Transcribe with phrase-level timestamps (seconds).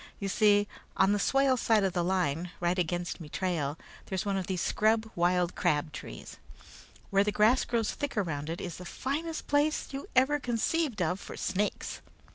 [0.19, 3.77] You see, on the swale side of the line, right against me trail,
[4.07, 6.37] there's one of these scrub wild crabtrees.
[7.11, 11.19] Where the grass grows thick around it, is the finest place you ever conceived of
[11.19, 12.01] for snakes.